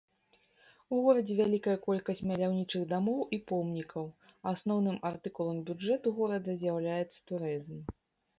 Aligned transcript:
У 0.95 1.01
горадзе 1.07 1.35
вялікая 1.41 1.75
колькасць 1.87 2.23
маляўнічых 2.31 2.85
дамоў 2.93 3.19
і 3.37 3.39
помнікаў, 3.51 4.09
асноўным 4.53 4.97
артыкулам 5.11 5.61
бюджэту 5.69 6.07
горада 6.23 6.59
з'яўляецца 6.65 7.19
турызм. 7.31 7.77